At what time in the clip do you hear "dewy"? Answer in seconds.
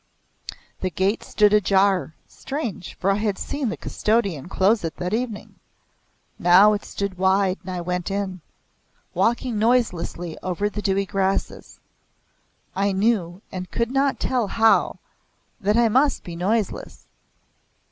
10.81-11.05